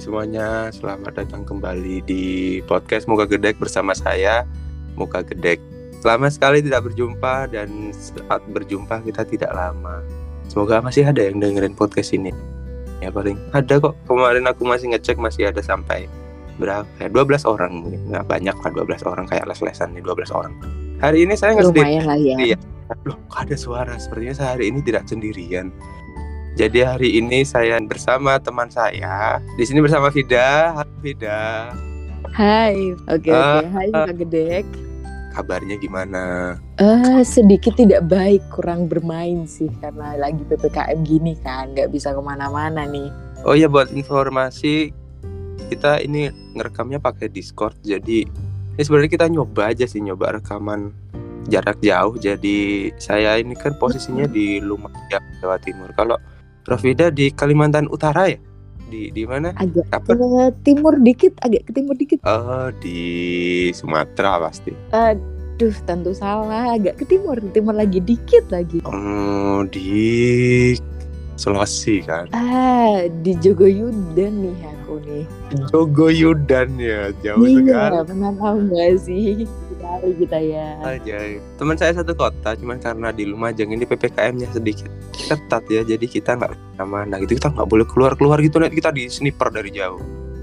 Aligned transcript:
semuanya, 0.00 0.72
selamat 0.72 1.12
datang 1.12 1.44
kembali 1.44 2.00
di 2.08 2.24
podcast 2.64 3.04
Muka 3.04 3.28
Gedek 3.28 3.60
bersama 3.60 3.92
saya, 3.92 4.48
Muka 4.96 5.20
Gedek. 5.20 5.60
Lama 6.00 6.32
sekali 6.32 6.64
tidak 6.64 6.88
berjumpa 6.88 7.52
dan 7.52 7.92
saat 7.92 8.40
berjumpa 8.48 9.04
kita 9.04 9.28
tidak 9.28 9.52
lama. 9.52 10.00
Semoga 10.48 10.80
masih 10.80 11.04
ada 11.04 11.20
yang 11.20 11.36
dengerin 11.36 11.76
podcast 11.76 12.16
ini. 12.16 12.32
Ya 13.04 13.12
paling 13.12 13.36
ada 13.52 13.76
kok. 13.76 13.92
Kemarin 14.08 14.48
aku 14.48 14.64
masih 14.64 14.88
ngecek 14.88 15.20
masih 15.20 15.52
ada 15.52 15.60
sampai 15.60 16.08
berapa 16.56 16.88
ya? 16.96 17.12
12 17.12 17.44
orang 17.44 17.84
mungkin. 17.84 18.00
Nggak 18.08 18.24
banyak 18.24 18.56
lah 18.56 18.70
12 18.72 19.04
orang 19.04 19.28
kayak 19.28 19.44
les-lesan 19.52 19.92
nih 19.92 20.00
12 20.00 20.32
orang. 20.32 20.56
Hari 21.04 21.28
ini 21.28 21.36
saya 21.36 21.60
nggak 21.60 21.76
Lumayan 21.76 22.08
lah 22.08 22.16
ya. 22.16 22.36
Iya. 22.40 22.58
Loh, 23.04 23.20
ada 23.36 23.52
suara. 23.52 23.92
Sepertinya 24.00 24.32
saya 24.32 24.48
hari 24.56 24.72
ini 24.72 24.80
tidak 24.80 25.04
sendirian. 25.04 25.68
Jadi 26.58 26.82
hari 26.82 27.22
ini 27.22 27.46
saya 27.46 27.78
bersama 27.78 28.34
teman 28.42 28.66
saya. 28.66 29.38
Di 29.54 29.62
sini 29.62 29.78
bersama 29.78 30.10
Vida. 30.10 30.74
Halo 30.74 30.94
Vida. 30.98 31.70
Hai, 32.34 32.94
oke 33.06 33.30
Ah, 33.30 33.62
oke. 33.62 33.66
Hai 33.70 33.88
Kak 33.90 34.16
Gedek. 34.18 34.66
Kabarnya 35.30 35.78
gimana? 35.78 36.54
Eh 36.82 37.22
sedikit 37.22 37.78
tidak 37.78 38.02
baik, 38.10 38.42
kurang 38.50 38.90
bermain 38.90 39.46
sih 39.46 39.70
karena 39.78 40.18
lagi 40.18 40.42
ppkm 40.42 41.06
gini 41.06 41.38
kan, 41.38 41.70
nggak 41.70 41.94
bisa 41.94 42.10
ke 42.10 42.18
mana-mana 42.18 42.82
nih. 42.82 43.14
Oh 43.46 43.54
ya 43.54 43.70
buat 43.70 43.94
informasi 43.94 44.90
kita 45.70 46.02
ini 46.02 46.34
ngerekamnya 46.58 46.98
pakai 46.98 47.30
Discord. 47.30 47.78
Jadi 47.86 48.26
ini 48.74 48.82
sebenarnya 48.82 49.10
kita 49.10 49.26
nyoba 49.30 49.70
aja 49.70 49.86
sih 49.86 50.02
nyoba 50.02 50.42
rekaman 50.42 50.90
jarak 51.46 51.78
jauh. 51.78 52.18
Jadi 52.18 52.90
saya 52.98 53.38
ini 53.38 53.54
kan 53.54 53.78
posisinya 53.78 54.26
di 54.26 54.58
Lumajang, 54.58 55.22
Jawa 55.38 55.62
Timur. 55.62 55.94
Kalau 55.94 56.18
Rafida 56.70 57.10
di 57.10 57.34
Kalimantan 57.34 57.90
Utara 57.90 58.30
ya? 58.30 58.38
Di 58.86 59.10
di 59.10 59.26
mana? 59.26 59.50
Agak 59.58 59.90
Apa? 59.90 60.14
ke 60.14 60.22
timur 60.62 60.94
dikit, 60.98 61.34
agak 61.42 61.66
ke 61.66 61.74
timur 61.74 61.98
dikit. 61.98 62.22
Oh, 62.22 62.70
di 62.78 62.98
Sumatera 63.74 64.38
pasti. 64.38 64.70
Aduh, 64.90 65.74
tentu 65.82 66.14
salah, 66.14 66.70
agak 66.70 67.02
ke 67.02 67.04
timur, 67.06 67.42
timur 67.50 67.74
lagi 67.74 67.98
dikit 67.98 68.46
lagi. 68.50 68.78
Oh, 68.86 69.66
di 69.66 70.78
Sulawesi 71.34 72.04
kan. 72.04 72.30
Ah, 72.30 73.08
di 73.24 73.32
Jogoyudan 73.34 74.44
nih 74.44 74.56
aku 74.62 74.94
nih. 75.02 75.24
Jogoyudan 75.72 76.68
ya, 76.76 77.10
jauh 77.24 77.42
Iya, 77.42 77.58
sekali. 77.66 77.96
pernah 78.06 78.32
tahu 78.38 78.56
nggak 78.68 78.92
sih? 79.00 79.26
Sekali 79.98 80.14
kita 80.22 80.38
ya. 80.38 80.66
aja. 80.86 81.16
Teman 81.58 81.76
saya 81.76 81.92
satu 81.98 82.12
kota, 82.14 82.54
cuman 82.54 82.78
karena 82.78 83.10
di 83.10 83.26
Lumajang 83.26 83.74
ini 83.74 83.82
ppkm-nya 83.82 84.48
sedikit 84.54 84.86
ketat 85.12 85.66
ya, 85.66 85.82
jadi 85.82 86.06
kita 86.06 86.38
nggak 86.38 86.52
ke 86.78 86.84
mana 86.86 87.18
gitu, 87.20 87.36
kita 87.36 87.50
nggak 87.50 87.68
boleh 87.68 87.86
keluar 87.90 88.12
keluar 88.14 88.38
gitu, 88.38 88.62
nanti 88.62 88.78
kita 88.78 88.94
di 88.94 89.10
sniper 89.10 89.50
dari 89.50 89.70
jauh. 89.74 90.00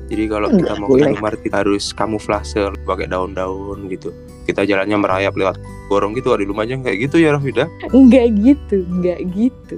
Jadi 0.07 0.23
kalau 0.31 0.47
kita 0.47 0.71
Nggak 0.71 0.79
mau 0.79 0.87
boleh. 0.87 1.11
keluar 1.15 1.33
kita 1.35 1.55
harus 1.63 1.91
kamuflase 1.91 2.59
pakai 2.87 3.07
daun-daun 3.11 3.91
gitu. 3.91 4.15
Kita 4.47 4.63
jalannya 4.63 4.95
merayap 4.95 5.35
lewat 5.35 5.59
gorong 5.91 6.15
gitu 6.15 6.31
di 6.39 6.47
Lumajang 6.47 6.83
kayak 6.83 7.07
gitu 7.07 7.19
ya 7.19 7.35
Rafida. 7.35 7.67
Enggak 7.91 8.31
gitu, 8.39 8.83
enggak 8.87 9.19
gitu. 9.35 9.75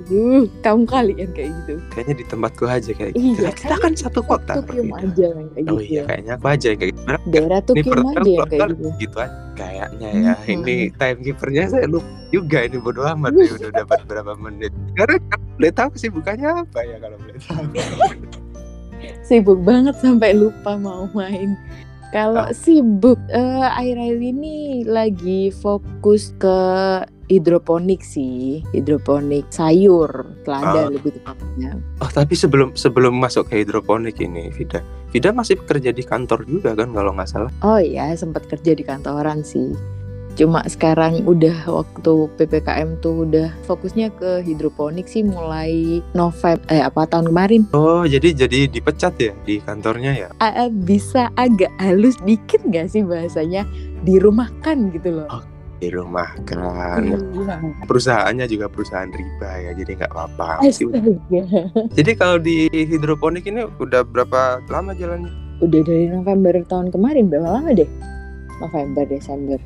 Kamu 0.61 0.85
kalian 0.85 1.29
kayak 1.33 1.49
gitu. 1.65 1.73
Kayaknya 1.93 2.15
di 2.21 2.25
tempatku 2.29 2.63
aja 2.69 2.91
kayak 2.93 3.13
gitu. 3.17 3.41
Iya, 3.41 3.49
kita 3.57 3.75
kan 3.81 3.93
satu 3.97 4.21
kota. 4.21 4.61
Tukium 4.61 4.93
aja 4.93 5.25
yang 5.33 5.49
kayak 5.53 5.65
Oh 5.69 5.77
gitu. 5.81 5.89
iya, 5.89 5.97
ya. 5.97 6.03
kayaknya 6.05 6.33
aku 6.37 6.45
aja 6.45 6.65
yang 6.69 6.79
kayak 6.79 6.91
gitu. 6.93 7.01
Daerah 7.33 7.59
Tukium 7.65 7.99
aja 8.05 8.29
yang 8.29 8.49
kayak 8.49 8.69
gitu. 8.69 8.87
gitu 9.01 9.17
aja. 9.17 9.37
Kayaknya 9.57 10.09
ya. 10.13 10.33
Hmm. 10.37 10.51
Ini 10.53 10.75
timekeepernya 10.95 11.63
saya 11.67 11.85
lupa 11.89 12.09
juga 12.29 12.61
ini 12.61 12.77
bodo 12.77 13.01
amat 13.03 13.33
ya 13.33 13.51
udah 13.57 13.71
dapat 13.73 13.99
berapa 14.05 14.33
menit. 14.37 14.71
Karena 14.93 15.17
boleh 15.57 15.71
tahu 15.73 15.91
sih 15.97 16.09
bukannya 16.13 16.49
apa 16.63 16.79
ya 16.85 16.97
kalau 17.01 17.17
boleh 17.17 17.37
tahu. 17.41 17.63
Sibuk 19.27 19.59
banget 19.63 19.95
sampai 19.99 20.35
lupa 20.35 20.75
mau 20.75 21.07
main. 21.15 21.55
Kalau 22.09 22.49
Ah. 22.49 22.53
sibuk 22.53 23.21
eh, 23.29 23.61
akhir-akhir 23.61 24.17
ini 24.17 24.81
lagi 24.81 25.53
fokus 25.53 26.33
ke 26.41 26.57
hidroponik 27.29 28.01
sih, 28.01 28.65
hidroponik 28.73 29.45
sayur, 29.53 30.09
Ah. 30.09 30.33
selada 30.41 30.89
lebih 30.89 31.13
tepatnya. 31.21 31.77
Oh 32.01 32.09
tapi 32.09 32.33
sebelum 32.33 32.73
sebelum 32.73 33.13
masuk 33.13 33.53
ke 33.53 33.61
hidroponik 33.61 34.17
ini 34.17 34.49
Vida, 34.49 34.81
Vida 35.13 35.29
masih 35.29 35.61
bekerja 35.61 35.93
di 35.93 36.01
kantor 36.01 36.49
juga 36.49 36.73
kan 36.73 36.89
kalau 36.89 37.13
nggak 37.13 37.29
salah. 37.29 37.51
Oh 37.61 37.77
iya, 37.77 38.09
sempat 38.17 38.49
kerja 38.49 38.73
di 38.73 38.81
kantoran 38.81 39.45
sih. 39.45 39.77
Cuma 40.39 40.63
sekarang 40.71 41.27
udah 41.27 41.67
waktu 41.67 42.31
PPKM 42.39 43.03
tuh 43.03 43.27
udah 43.27 43.51
fokusnya 43.67 44.07
ke 44.15 44.39
hidroponik 44.47 45.03
sih 45.03 45.19
mulai 45.19 45.99
November 46.15 46.63
eh 46.71 46.79
apa 46.79 47.03
tahun 47.11 47.27
kemarin. 47.27 47.67
Oh 47.75 48.07
jadi 48.07 48.31
jadi 48.31 48.71
dipecat 48.71 49.19
ya 49.19 49.35
di 49.43 49.59
kantornya 49.59 50.15
ya? 50.15 50.31
Ah, 50.39 50.63
ah, 50.63 50.69
bisa 50.71 51.27
agak 51.35 51.67
halus 51.83 52.15
dikit 52.23 52.63
nggak 52.63 52.87
sih 52.87 53.03
bahasanya 53.03 53.67
dirumahkan 54.07 54.95
gitu 54.95 55.19
loh. 55.19 55.43
Di 55.83 55.91
rumah 55.91 56.31
kan. 56.47 57.03
Iya. 57.03 57.19
Perusahaannya 57.83 58.47
juga 58.47 58.71
perusahaan 58.71 59.11
riba 59.11 59.51
ya, 59.59 59.71
jadi 59.75 59.91
nggak 59.99 60.11
apa-apa. 60.15 60.63
Jadi 61.99 62.11
kalau 62.15 62.39
di 62.39 62.71
hidroponik 62.71 63.43
ini 63.43 63.67
udah 63.75 64.07
berapa 64.07 64.63
lama 64.71 64.95
jalannya? 64.95 65.31
Udah 65.59 65.83
dari 65.83 66.07
November 66.07 66.55
tahun 66.63 66.95
kemarin 66.95 67.27
berapa 67.27 67.59
lama 67.59 67.75
deh? 67.75 67.87
November, 68.59 69.03
Desember. 69.07 69.59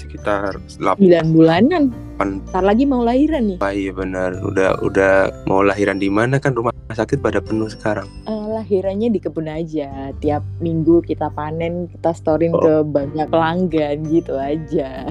Sekitar 0.00 0.56
8 0.80 0.96
9 0.96 1.36
bulanan. 1.36 1.92
Pan- 2.16 2.40
Ntar 2.42 2.64
lagi 2.64 2.84
mau 2.84 3.00
lahiran 3.00 3.44
nih. 3.46 3.58
Wah 3.60 3.68
iya 3.70 3.92
benar, 3.92 4.32
udah 4.40 4.80
udah 4.80 5.14
mau 5.44 5.60
lahiran 5.60 5.96
di 5.96 6.08
mana 6.08 6.36
kan 6.36 6.52
rumah 6.52 6.72
sakit 6.90 7.20
pada 7.20 7.38
penuh 7.38 7.68
sekarang. 7.68 8.08
Eh, 8.24 8.44
lahirannya 8.50 9.08
di 9.08 9.20
kebun 9.20 9.44
aja. 9.44 10.10
Tiap 10.16 10.40
minggu 10.58 11.04
kita 11.04 11.28
panen, 11.30 11.86
kita 11.86 12.12
storin 12.12 12.52
Oh. 12.52 12.58
ke 12.58 12.72
banyak 12.82 13.28
pelanggan 13.28 13.96
gitu 14.08 14.34
aja. 14.34 15.04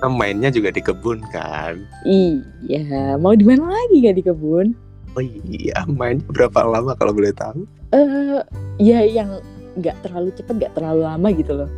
Nah, 0.00 0.08
mainnya 0.08 0.48
juga 0.48 0.72
di 0.72 0.80
kebun 0.80 1.20
kan. 1.28 1.76
Iya, 2.02 3.20
mau 3.20 3.36
di 3.36 3.44
mana 3.44 3.68
lagi 3.68 4.00
gak 4.00 4.16
di 4.16 4.24
kebun? 4.24 4.72
Oh 5.12 5.20
iya, 5.20 5.84
main 5.86 6.24
berapa 6.24 6.62
lama 6.62 6.96
kalau 6.96 7.12
boleh 7.12 7.34
tahu? 7.34 7.68
Eh, 7.90 8.40
ya 8.78 9.02
yang 9.02 9.42
nggak 9.76 10.00
terlalu 10.00 10.30
cepet, 10.32 10.54
nggak 10.56 10.72
terlalu 10.72 11.02
lama 11.02 11.28
gitu 11.30 11.52
loh. 11.52 11.70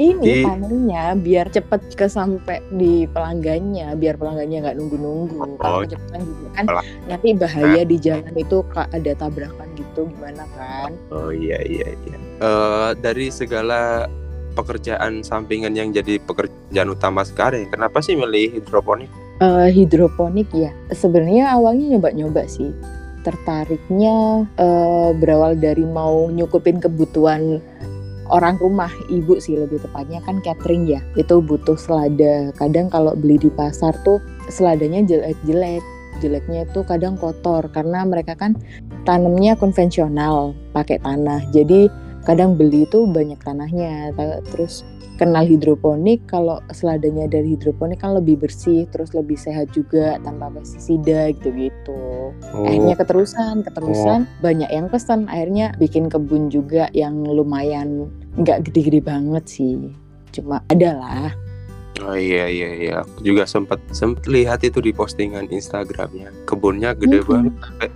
Ini 0.00 0.46
panennya 0.48 1.12
biar 1.18 1.52
cepet 1.52 1.92
ke 1.92 2.06
sampai 2.08 2.64
di 2.72 3.04
pelanggannya, 3.10 3.92
biar 4.00 4.16
pelanggannya 4.16 4.64
nggak 4.64 4.76
nunggu-nunggu. 4.80 5.36
Oh. 5.36 5.56
Kalau 5.60 5.84
kecepatan 5.84 6.20
juga 6.24 6.48
kan 6.56 6.64
nanti 7.10 7.28
bahaya 7.36 7.82
di 7.84 7.96
jalan 8.00 8.32
itu 8.32 8.64
Kak, 8.72 8.88
ada 8.96 9.12
tabrakan 9.18 9.68
gitu 9.76 10.08
gimana 10.16 10.44
kan? 10.56 10.96
Oh 11.12 11.28
iya 11.28 11.60
iya 11.68 11.92
iya. 11.92 12.16
Eh, 12.40 12.90
dari 13.02 13.28
segala 13.28 14.08
pekerjaan 14.56 15.20
sampingan 15.20 15.76
yang 15.76 15.92
jadi 15.92 16.16
pekerjaan 16.24 16.88
utama 16.90 17.20
sekarang, 17.22 17.68
kenapa 17.68 18.00
sih 18.00 18.16
milih 18.16 18.56
hidroponik? 18.56 19.10
Eh, 19.40 19.68
hidroponik 19.72 20.52
ya 20.52 20.72
sebenarnya 20.92 21.56
awalnya 21.56 21.96
nyoba-nyoba 21.96 22.44
sih 22.44 22.72
tertariknya 23.20 24.48
eh, 24.56 25.10
berawal 25.16 25.56
dari 25.56 25.84
mau 25.84 26.28
nyukupin 26.32 26.80
kebutuhan 26.80 27.60
orang 28.30 28.56
rumah 28.62 28.90
ibu 29.10 29.36
sih 29.42 29.58
lebih 29.58 29.82
tepatnya 29.82 30.22
kan 30.24 30.38
catering 30.40 30.86
ya. 30.86 31.02
Itu 31.18 31.42
butuh 31.42 31.76
selada. 31.76 32.54
Kadang 32.56 32.88
kalau 32.88 33.12
beli 33.18 33.36
di 33.36 33.50
pasar 33.52 33.92
tuh 34.06 34.22
seladanya 34.48 35.02
jelek-jelek. 35.04 35.82
Jeleknya 36.20 36.68
itu 36.68 36.80
kadang 36.84 37.16
kotor 37.16 37.66
karena 37.72 38.04
mereka 38.04 38.36
kan 38.36 38.54
tanamnya 39.04 39.56
konvensional 39.58 40.52
pakai 40.76 41.00
tanah. 41.00 41.42
Jadi 41.50 41.90
kadang 42.22 42.54
beli 42.54 42.84
itu 42.84 43.04
banyak 43.04 43.38
tanahnya 43.38 44.12
Ta- 44.12 44.42
terus 44.46 44.84
kenal 45.16 45.44
hidroponik 45.44 46.24
kalau 46.24 46.64
seladanya 46.70 47.28
dari 47.28 47.52
hidroponik 47.52 48.00
kan 48.00 48.16
lebih 48.16 48.40
bersih 48.40 48.88
terus 48.88 49.12
lebih 49.12 49.36
sehat 49.36 49.68
juga 49.68 50.16
tanpa 50.18 50.48
pestisida 50.50 51.28
gitu-gitu 51.30 52.32
Oh, 52.50 52.64
akhirnya 52.64 52.96
keterusan 52.96 53.60
keterusan 53.60 54.24
banyak 54.40 54.68
yang 54.68 54.88
pesan 54.88 55.28
akhirnya 55.28 55.76
bikin 55.76 56.08
kebun 56.08 56.48
juga 56.48 56.88
yang 56.92 57.20
lumayan 57.20 58.08
nggak 58.34 58.64
gede-gede 58.64 59.00
banget 59.00 59.44
sih 59.44 59.92
cuma 60.32 60.64
ada 60.66 60.94
lah 60.94 61.28
oh 62.00 62.16
iya 62.16 62.48
iya 62.48 62.68
iya. 62.72 62.92
Aku 63.04 63.20
juga 63.20 63.44
sempat 63.44 63.76
sempat 63.90 64.24
lihat 64.24 64.64
itu 64.64 64.80
di 64.80 64.88
postingan 64.88 65.52
Instagramnya. 65.52 66.32
Kebunnya 66.48 66.96
gede 66.96 67.20
Mhm. 67.20 67.28
banget. 67.28 67.52
Sampai 67.60 67.88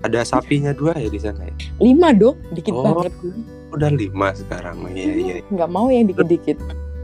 ada 0.00 0.20
sapinya 0.24 0.72
dua 0.72 0.96
ya 0.96 1.12
di 1.12 1.20
sana 1.20 1.44
ya. 1.44 1.52
lima 1.76 2.08
dong 2.16 2.40
dikit 2.56 2.72
Oh. 2.72 2.80
banget 2.80 3.12
Udah 3.70 3.90
lima 3.90 4.34
sekarang. 4.34 4.86
Iya 4.90 5.14
iya 5.14 5.36
nggak 5.50 5.70
mau 5.70 5.88
yang 5.90 6.10
dikit-dikit 6.10 6.58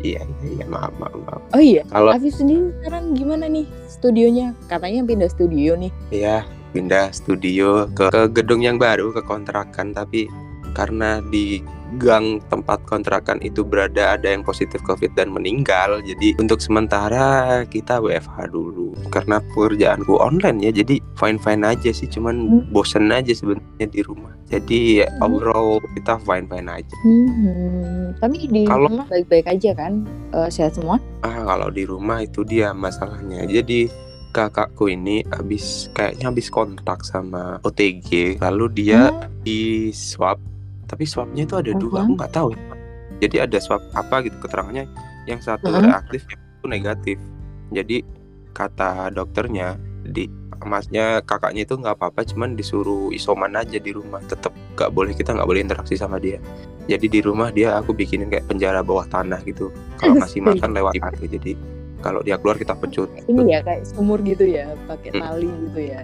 iya 0.07 0.23
iya, 0.45 0.63
iya. 0.63 0.65
maaf 0.69 0.93
maaf 1.01 1.17
maaf. 1.27 1.43
oh 1.55 1.63
iya 1.63 1.83
Kalau 1.89 2.11
Afif 2.15 2.35
sendiri 2.39 2.71
sekarang 2.81 3.17
gimana 3.17 3.45
nih 3.51 3.67
studionya 3.89 4.53
katanya 4.71 5.01
pindah 5.07 5.31
studio 5.31 5.73
nih 5.75 5.93
ya 6.13 6.47
pindah 6.71 7.11
studio 7.11 7.89
ke, 7.97 8.13
ke 8.13 8.23
gedung 8.31 8.63
yang 8.63 8.77
baru 8.77 9.11
ke 9.11 9.23
kontrakan 9.25 9.97
tapi 9.97 10.29
karena 10.77 11.25
di 11.33 11.65
gang 11.97 12.43
tempat 12.47 12.83
kontrakan 12.85 13.39
itu 13.41 13.63
berada 13.63 14.15
ada 14.15 14.27
yang 14.27 14.43
positif 14.43 14.83
covid 14.83 15.15
dan 15.15 15.31
meninggal 15.31 16.03
jadi 16.03 16.35
untuk 16.37 16.59
sementara 16.59 17.63
kita 17.65 17.99
WFH 17.99 18.51
dulu 18.51 18.91
karena 19.09 19.39
pekerjaanku 19.51 20.19
online 20.19 20.61
ya 20.61 20.71
jadi 20.73 20.99
fine 21.15 21.39
fine 21.39 21.63
aja 21.63 21.91
sih 21.91 22.07
cuman 22.07 22.35
Hmm. 22.37 22.63
bosen 22.69 23.09
aja 23.09 23.31
sebenarnya 23.31 23.87
di 23.87 24.01
rumah 24.01 24.35
jadi 24.47 24.81
ya, 25.03 25.09
Hmm. 25.09 25.23
overall 25.25 25.71
kita 25.95 26.19
fine 26.21 26.47
fine 26.47 26.69
aja 26.69 26.97
Hmm, 27.03 28.15
tapi 28.19 28.37
di 28.45 28.63
Kalau- 28.65 28.91
rumah 28.91 29.07
baik-baik 29.07 29.47
aja 29.49 29.71
kan? 29.73 30.03
Eh, 30.31 30.49
sehat 30.49 30.75
semua? 30.75 30.99
ah 31.21 31.43
kalau 31.47 31.71
di 31.71 31.83
rumah 31.83 32.21
itu 32.21 32.43
dia 32.43 32.71
masalahnya 32.71 33.47
jadi 33.47 33.87
kakakku 34.31 34.87
ini 34.87 35.25
habis 35.31 35.89
kayaknya 35.91 36.29
habis 36.29 36.47
kontak 36.49 37.01
sama 37.03 37.57
OTG 37.63 38.37
lalu 38.37 38.67
dia 38.77 39.09
Hmm. 39.09 39.33
di 39.41 39.89
swab 39.91 40.37
tapi 40.87 41.05
swabnya 41.05 41.45
itu 41.45 41.55
ada 41.55 41.71
dua 41.73 42.01
Mhm. 42.01 42.03
aku 42.03 42.13
nggak 42.17 42.33
tahu 42.33 42.49
ya. 42.51 42.59
jadi 43.17 43.37
ada 43.45 43.59
swab 43.59 43.83
apa 43.93 44.17
gitu 44.23 44.37
keterangannya 44.39 44.87
yang 45.25 45.41
satu 45.41 45.69
Mhm. 45.69 45.83
reaktif 45.83 46.23
yang 46.27 46.41
satu 46.41 46.67
negatif 46.67 47.17
jadi 47.69 47.97
kata 48.53 49.11
dokternya 49.11 49.77
di 50.03 50.31
masnya 50.59 51.21
kakaknya 51.21 51.63
itu 51.63 51.77
nggak 51.77 51.95
apa-apa 51.95 52.25
cuman 52.25 52.55
disuruh 52.55 53.13
isoman 53.13 53.53
aja 53.53 53.77
di 53.77 53.91
rumah 53.91 54.23
tetap 54.25 54.55
nggak 54.73 54.89
boleh 54.89 55.13
kita 55.13 55.33
nggak 55.33 55.45
boleh 55.45 55.61
interaksi 55.61 55.95
sama 55.95 56.17
dia 56.17 56.41
jadi 56.87 57.05
di 57.05 57.21
rumah 57.21 57.51
dia 57.51 57.75
aku 57.75 57.93
bikinin 57.93 58.31
kayak 58.31 58.47
penjara 58.47 58.81
bawah 58.81 59.05
tanah 59.05 59.43
gitu 59.43 59.69
kalau 59.97 60.15
ngasih 60.23 60.41
makan 60.41 60.71
lewat 60.73 60.95
pintu 60.95 61.27
jadi 61.29 61.53
kalau 61.99 62.21
dia 62.21 62.37
keluar 62.37 62.55
kita 62.55 62.73
pecut 62.73 63.09
Ini 63.27 63.43
ya 63.49 63.61
kayak 63.61 63.83
sumur 63.89 64.21
gitu 64.23 64.47
ya, 64.47 64.69
pakai 64.87 65.11
Hmm. 65.11 65.23
tali 65.27 65.49
gitu 65.49 65.81
ya. 65.83 66.01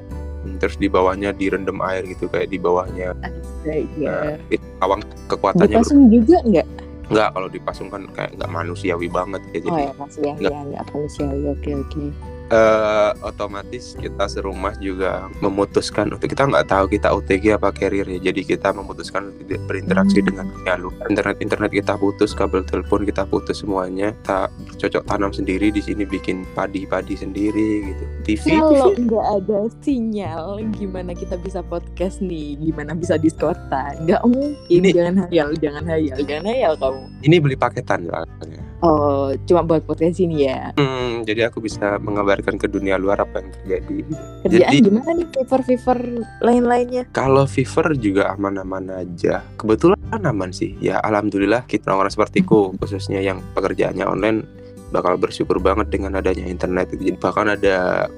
Terus 0.58 0.76
di 0.78 0.90
bawahnya 0.90 1.30
direndam 1.34 1.78
air 1.82 2.02
gitu 2.06 2.26
kayak 2.26 2.50
di 2.50 2.58
bawahnya 2.58 3.14
Astaga. 3.22 4.38
eh, 4.50 4.58
awang 4.82 5.00
kekuatannya 5.30 5.78
Dipasung 5.78 6.10
juga 6.10 6.38
nggak? 6.42 6.66
Enggak, 7.12 7.28
kalau 7.34 7.48
dipasung 7.50 7.88
kan 7.92 8.02
kayak 8.16 8.30
nggak 8.40 8.50
manusiawi 8.50 9.06
banget 9.10 9.42
ya. 9.50 9.50
Oh 9.50 9.52
Jadi 9.52 9.68
ya 9.68 9.92
masih 9.98 10.22
ya, 10.22 10.32
nggak. 10.32 10.52
ya 10.52 10.60
nggak 10.64 10.84
manusiawi. 10.90 11.44
Oke 11.52 11.70
oke. 11.76 12.04
Eh, 12.52 13.10
otomatis 13.22 13.96
kita 13.96 14.28
serumah 14.28 14.76
juga 14.76 15.32
memutuskan 15.40 16.12
untuk 16.12 16.28
kita 16.28 16.44
nggak 16.44 16.68
tahu 16.68 16.84
kita 16.86 17.08
OTG 17.10 17.56
apa 17.56 17.72
carrier 17.72 18.04
ya. 18.06 18.28
Jadi 18.28 18.44
kita 18.46 18.70
memutuskan 18.70 19.32
untuk 19.32 19.48
berinteraksi 19.64 20.20
Hmm. 20.20 20.28
dengan 20.28 20.46
luar. 20.78 21.08
Internet 21.08 21.36
internet 21.40 21.70
kita 21.72 21.96
putus, 21.96 22.30
kabel 22.30 22.60
telepon 22.62 23.02
kita 23.02 23.24
putus 23.24 23.58
semuanya. 23.58 24.12
Kita 24.14 24.38
bercocok 24.68 25.02
tanam 25.02 25.32
sendiri 25.32 25.68
di 25.68 25.80
sini 25.80 26.04
bikin 26.04 26.44
padi-padi 26.52 27.16
sendiri 27.16 27.68
gitu. 27.88 28.04
TV 28.22 28.44
Kalau 28.52 28.92
nggak 29.02 29.26
ada 29.38 29.58
sinyal, 29.80 30.44
gimana 30.70 31.12
kita 31.12 31.34
bisa 31.36 31.60
podcast 31.60 32.20
nih? 32.20 32.60
Gimana 32.60 32.92
bisa 32.92 33.16
diskortan? 33.16 34.04
Nggak 34.04 34.22
mungkin. 34.24 34.68
Ini- 34.68 34.92
Jangan 34.92 35.16
hayal, 35.24 35.48
jangan 35.56 35.84
hayal, 35.86 36.18
jangan 36.20 36.44
hayal 36.46 36.72
kamu. 36.76 37.00
Ini 37.22 37.36
beli 37.38 37.56
paketan 37.56 38.04
soalnya. 38.04 38.61
Oh, 38.82 39.30
cuma 39.46 39.62
buat 39.62 39.86
podcast 39.86 40.18
ini 40.18 40.50
ya. 40.50 40.74
Hmm, 40.74 41.22
jadi 41.22 41.46
aku 41.46 41.62
bisa 41.62 42.02
mengabarkan 42.02 42.58
ke 42.58 42.66
dunia 42.66 42.98
luar 42.98 43.22
apa 43.22 43.38
yang 43.38 43.54
terjadi. 43.54 43.96
Kerjaan 44.42 44.72
Jadi- 44.74 44.82
gimana 44.90 45.10
nih 45.14 45.28
fever-fever 45.30 45.98
lain-lainnya? 46.42 47.02
Kalau 47.14 47.46
fever 47.46 47.94
juga 47.94 48.34
aman-aman 48.34 48.90
aja. 48.90 49.46
Kebetulan 49.54 50.02
aman 50.26 50.50
sih. 50.50 50.74
Ya 50.82 50.98
alhamdulillah 50.98 51.62
kita 51.70 51.94
orang-orang 51.94 52.10
sepertiku 52.10 52.74
khususnya 52.82 53.22
yang 53.22 53.38
pekerjaannya 53.54 54.02
online 54.02 54.42
bakal 54.90 55.14
bersyukur 55.14 55.62
banget 55.62 55.86
dengan 55.94 56.18
adanya 56.18 56.42
internet. 56.42 56.90
Jadi 56.90 57.14
bahkan 57.22 57.54
ada 57.54 58.10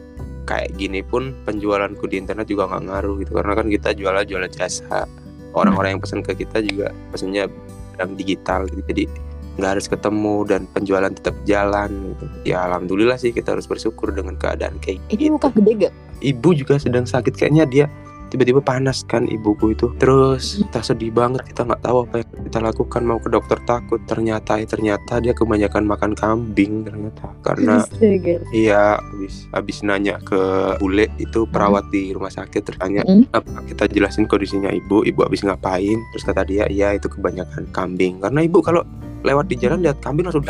kayak 0.48 0.72
gini 0.80 1.04
pun 1.04 1.36
penjualanku 1.44 2.08
di 2.08 2.16
internet 2.20 2.48
juga 2.48 2.72
nggak 2.72 2.82
ngaruh 2.88 3.14
gitu 3.20 3.36
karena 3.36 3.52
kan 3.52 3.66
kita 3.68 3.88
jualan 3.92 4.24
jualan 4.24 4.48
jasa. 4.48 5.04
Orang-orang 5.52 5.96
yang 5.96 6.02
pesan 6.02 6.24
ke 6.24 6.34
kita 6.34 6.64
juga 6.64 6.88
pesannya 7.12 7.52
dalam 8.00 8.16
digital 8.18 8.66
gitu. 8.72 8.82
Jadi 8.90 9.04
nggak 9.54 9.70
harus 9.78 9.86
ketemu 9.86 10.36
dan 10.46 10.66
penjualan 10.74 11.12
tetap 11.12 11.34
jalan 11.46 11.90
gitu. 12.14 12.24
Ya 12.54 12.66
alhamdulillah 12.66 13.18
sih 13.20 13.30
kita 13.30 13.54
harus 13.54 13.70
bersyukur 13.70 14.10
dengan 14.10 14.34
keadaan 14.34 14.78
kayak 14.82 14.98
Ini 15.10 15.30
gitu. 15.30 15.34
muka 15.38 15.48
gede 15.54 15.88
gak? 15.88 15.94
ibu 16.24 16.56
juga 16.56 16.80
sedang 16.80 17.04
sakit 17.04 17.36
kayaknya 17.36 17.68
dia 17.68 17.86
tiba-tiba 18.32 18.58
panas 18.58 19.06
kan 19.06 19.30
ibuku 19.30 19.78
itu. 19.78 19.94
Terus 20.02 20.58
kita 20.58 20.82
sedih 20.82 21.14
banget 21.14 21.46
kita 21.46 21.62
nggak 21.62 21.86
tahu 21.86 22.02
apa 22.02 22.26
yang 22.26 22.30
kita 22.50 22.58
lakukan 22.58 23.02
mau 23.06 23.22
ke 23.22 23.30
dokter 23.30 23.58
takut. 23.62 24.02
Ternyata 24.10 24.58
ternyata 24.66 25.22
dia 25.22 25.30
kebanyakan 25.30 25.86
makan 25.86 26.12
kambing 26.18 26.82
ternyata. 26.82 27.30
Karena 27.46 27.86
iya 28.50 28.98
habis 28.98 29.46
habis 29.54 29.86
nanya 29.86 30.18
ke 30.18 30.40
bule 30.82 31.06
itu 31.22 31.46
perawat 31.46 31.86
di 31.94 32.10
rumah 32.10 32.32
sakit 32.32 32.62
tertanya 32.66 33.06
apa 33.30 33.62
kita 33.70 33.86
jelasin 33.86 34.26
kondisinya 34.26 34.74
ibu? 34.74 35.06
Ibu 35.06 35.30
habis 35.30 35.46
ngapain? 35.46 36.02
Terus 36.10 36.24
kata 36.26 36.42
dia 36.42 36.66
iya 36.66 36.90
itu 36.90 37.06
kebanyakan 37.06 37.70
kambing. 37.70 38.18
Karena 38.18 38.42
ibu 38.42 38.58
kalau 38.58 38.82
lewat 39.24 39.48
di 39.48 39.56
jalan 39.56 39.80
lihat 39.80 39.96
kambing 40.04 40.28
langsung 40.28 40.44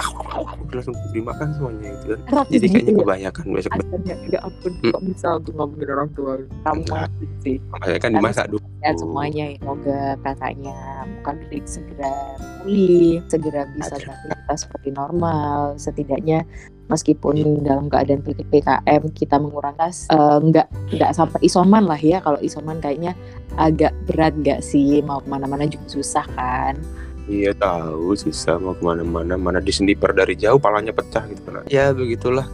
langsung 0.74 0.96
dimakan 1.14 1.54
semuanya 1.54 1.94
itu 1.94 2.18
kan 2.26 2.42
jadi 2.50 2.66
kayaknya 2.66 2.82
gitu 2.82 2.90
ya? 2.90 3.02
kebanyakan 3.06 3.44
besok 3.54 3.72
Astaga, 3.78 4.14
ya 4.26 4.38
ampun, 4.42 4.72
Hmm. 4.74 4.90
kok 4.90 5.02
bisa 5.06 5.28
untuk 5.38 5.52
ngomongin 5.54 5.88
orang 5.94 6.08
tua 6.12 6.32
kamu 6.66 6.82
Enggak. 6.82 7.08
sih. 7.40 7.56
makanya 7.70 7.98
kan 8.02 8.10
dimasak 8.10 8.46
dulu 8.50 8.60
Sehat 8.84 9.00
semuanya 9.00 9.44
ya, 9.48 9.56
semoga 9.56 9.98
kakaknya 10.20 10.76
bukan 11.16 11.34
Gede 11.40 11.58
segera 11.64 12.12
pulih, 12.60 13.12
segera 13.32 13.60
bisa 13.72 13.96
beraktivitas 13.96 14.58
seperti 14.60 14.88
normal. 14.92 15.58
Setidaknya 15.80 16.44
meskipun 16.92 17.64
dalam 17.64 17.88
keadaan 17.88 18.20
PPKM 18.20 19.02
kita 19.16 19.40
mengurangi 19.40 19.88
eh, 19.88 20.36
nggak 20.36 20.66
nggak 21.00 21.10
sampai 21.16 21.40
isoman 21.40 21.88
lah 21.88 21.96
ya. 21.96 22.20
Kalau 22.20 22.36
isoman 22.44 22.76
kayaknya 22.76 23.16
agak 23.56 23.96
berat 24.04 24.36
nggak 24.36 24.60
sih 24.60 25.00
mau 25.00 25.24
ke 25.24 25.32
mana-mana 25.32 25.64
juga 25.64 25.88
susah 25.88 26.28
kan. 26.36 26.76
Iya 27.24 27.56
tahu 27.56 28.12
susah 28.12 28.60
mau 28.60 28.76
ke 28.76 28.84
mana-mana 28.84 29.40
mana 29.40 29.58
disendiper 29.60 30.12
dari 30.12 30.36
jauh 30.36 30.60
palanya 30.60 30.92
pecah 30.92 31.24
gitu 31.28 31.40
kan. 31.48 31.64
Ya 31.72 31.92
begitulah. 31.96 32.44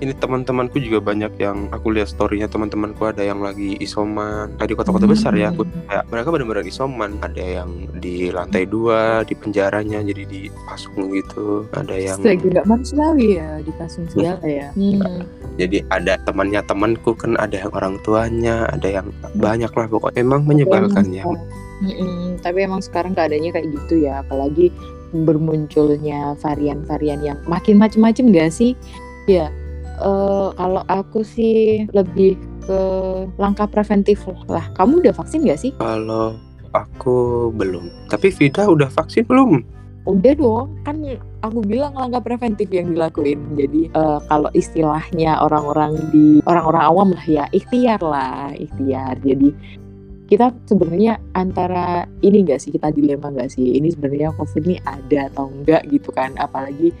Ini 0.00 0.16
teman-temanku 0.16 0.80
juga 0.80 1.12
banyak 1.12 1.36
yang 1.36 1.68
aku 1.76 1.92
lihat 1.92 2.08
storynya 2.08 2.48
teman-temanku 2.48 3.04
ada 3.04 3.20
yang 3.20 3.44
lagi 3.44 3.76
isoman. 3.84 4.48
Kayak 4.56 4.68
di 4.72 4.76
kota-kota 4.80 5.04
besar 5.04 5.36
ya 5.36 5.52
aku 5.52 5.68
kayak 5.68 6.08
mereka 6.08 6.28
benar-benar 6.32 6.64
isoman. 6.64 7.20
Ada 7.20 7.60
yang 7.60 7.70
di 8.00 8.32
lantai 8.32 8.64
dua 8.64 9.28
di 9.28 9.36
penjaranya 9.36 10.00
jadi 10.00 10.24
dipasung 10.24 11.12
gitu. 11.12 11.68
Ada 11.76 11.96
yang 12.00 12.16
Astaga, 12.16 12.48
nggak 12.48 12.66
manusiawi 12.68 13.28
ya 13.44 13.48
dipasung 13.60 14.04
segala 14.08 14.40
ya. 14.48 14.68
Hmm. 14.72 15.20
jadi 15.60 15.84
ada 15.92 16.16
temannya 16.24 16.64
temanku 16.64 17.12
kan 17.12 17.36
ada 17.36 17.60
yang 17.60 17.72
orang 17.76 18.00
tuanya 18.00 18.72
ada 18.72 18.88
yang 18.88 19.12
banyak 19.36 19.68
lah 19.68 19.84
pokoknya. 19.84 20.16
Emang 20.24 20.48
menyebalkan 20.48 21.12
ya 21.12 21.28
Mm-mm, 21.80 22.40
tapi 22.44 22.68
emang 22.68 22.84
sekarang 22.84 23.16
keadaannya 23.16 23.50
kayak 23.56 23.68
gitu 23.72 24.04
ya, 24.04 24.20
apalagi 24.20 24.68
bermunculnya 25.10 26.38
varian-varian 26.38 27.20
yang 27.24 27.38
makin 27.48 27.80
macem-macem 27.80 28.30
gak 28.30 28.52
sih? 28.52 28.76
Ya, 29.26 29.48
eh, 30.00 30.48
kalau 30.54 30.82
aku 30.86 31.24
sih 31.24 31.88
lebih 31.96 32.36
ke 32.68 32.80
langkah 33.40 33.66
preventif 33.66 34.22
lah. 34.46 34.68
Kamu 34.76 35.00
udah 35.00 35.16
vaksin 35.16 35.48
gak 35.48 35.60
sih? 35.60 35.72
kalau 35.80 36.36
aku 36.70 37.50
belum 37.58 37.90
tapi 38.06 38.30
Vida 38.30 38.66
udah 38.70 38.86
vaksin 38.90 39.26
belum 39.26 39.62
Udah 40.08 40.32
dong, 40.32 40.80
kan 40.80 40.96
aku 41.44 41.60
bilang 41.60 41.92
langkah 41.92 42.24
preventif 42.24 42.72
yang 42.72 42.88
dilakuin. 42.96 43.36
Jadi 43.52 43.92
eh, 43.92 44.18
kalau 44.32 44.48
istilahnya 44.56 45.36
orang-orang 45.44 45.92
di 46.08 46.40
orang-orang 46.48 46.82
awam 46.88 47.08
lah 47.12 47.26
ya, 47.28 47.44
ikhtiar 47.52 48.00
lah, 48.00 48.48
ikhtiar. 48.56 49.20
Jadi 49.20 49.52
kita 50.30 50.54
sebenarnya 50.70 51.18
antara 51.34 52.06
ini 52.22 52.46
enggak 52.46 52.62
sih 52.62 52.70
kita 52.70 52.94
dilema 52.94 53.34
nggak 53.34 53.50
sih? 53.50 53.74
Ini 53.82 53.90
sebenarnya 53.90 54.30
covid 54.38 54.62
ini 54.62 54.78
ada 54.86 55.26
atau 55.26 55.50
enggak 55.50 55.82
gitu 55.90 56.14
kan? 56.14 56.38
Apalagi 56.38 56.94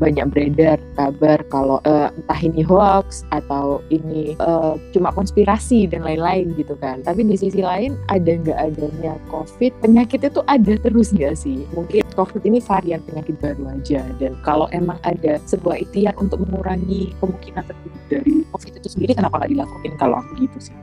banyak 0.00 0.32
beredar 0.32 0.80
kabar 0.96 1.44
kalau 1.52 1.76
eh, 1.84 2.08
entah 2.08 2.40
ini 2.40 2.64
hoax 2.64 3.20
atau 3.36 3.84
ini 3.92 4.32
eh, 4.32 4.74
cuma 4.96 5.12
konspirasi 5.12 5.92
dan 5.92 6.08
lain-lain 6.08 6.56
gitu 6.56 6.72
kan. 6.80 7.04
Tapi 7.04 7.28
di 7.28 7.36
sisi 7.36 7.60
lain 7.60 8.00
ada 8.08 8.32
nggak 8.32 8.56
adanya 8.56 9.20
covid 9.28 9.76
penyakit 9.84 10.24
itu 10.24 10.40
ada 10.48 10.72
terus 10.80 11.12
nggak 11.12 11.36
sih? 11.36 11.68
Mungkin 11.76 12.00
covid 12.16 12.40
ini 12.48 12.64
varian 12.64 13.04
penyakit 13.04 13.36
baru 13.44 13.76
aja. 13.76 14.00
Dan 14.16 14.40
kalau 14.40 14.72
emang 14.72 14.96
ada 15.04 15.36
sebuah 15.44 15.84
ikhtiar 15.84 16.16
untuk 16.16 16.40
mengurangi 16.48 17.12
kemungkinan 17.20 17.68
terjadi 17.68 18.00
dari 18.08 18.34
covid 18.56 18.72
itu 18.80 18.88
sendiri 18.88 19.12
kenapa 19.12 19.36
nggak 19.36 19.52
dilakuin 19.52 19.92
kalau 20.00 20.16
aku 20.24 20.48
gitu 20.48 20.72
sih 20.72 20.76